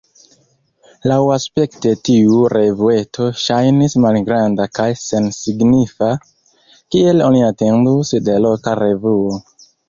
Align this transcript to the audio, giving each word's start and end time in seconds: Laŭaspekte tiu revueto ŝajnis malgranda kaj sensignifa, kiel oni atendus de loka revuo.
Laŭaspekte 1.09 1.91
tiu 2.07 2.39
revueto 2.53 3.27
ŝajnis 3.41 3.95
malgranda 4.05 4.67
kaj 4.79 4.87
sensignifa, 5.03 6.09
kiel 6.97 7.23
oni 7.27 7.45
atendus 7.51 8.17
de 8.31 8.41
loka 8.49 8.75
revuo. 8.83 9.39